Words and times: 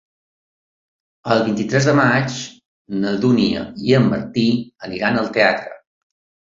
El 1.35 1.43
vint-i-tres 1.49 1.91
de 1.91 1.95
maig 2.01 2.39
na 3.05 3.13
Dúnia 3.29 3.69
i 3.87 3.97
en 4.01 4.11
Martí 4.17 4.51
aniran 4.93 5.25
al 5.25 5.35
teatre. 5.41 5.81